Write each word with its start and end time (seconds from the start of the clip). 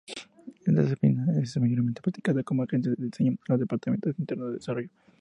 Esta 0.65 0.81
disciplina 0.81 1.25
es 1.43 1.55
mayormente 1.57 2.01
practicada 2.01 2.41
por 2.41 2.59
agencias 2.59 2.95
de 2.97 3.05
diseño 3.05 3.37
o 3.47 3.55
departamentos 3.55 4.17
internos 4.17 4.47
de 4.47 4.53
desarrollo. 4.55 4.89